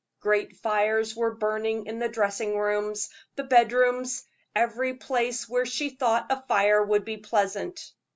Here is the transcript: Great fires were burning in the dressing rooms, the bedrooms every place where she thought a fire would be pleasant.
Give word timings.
Great 0.19 0.55
fires 0.55 1.15
were 1.15 1.35
burning 1.35 1.85
in 1.85 1.99
the 1.99 2.09
dressing 2.09 2.57
rooms, 2.57 3.11
the 3.35 3.43
bedrooms 3.43 4.23
every 4.55 4.95
place 4.95 5.47
where 5.47 5.67
she 5.67 5.91
thought 5.91 6.25
a 6.31 6.41
fire 6.47 6.83
would 6.83 7.05
be 7.05 7.17
pleasant. 7.17 7.91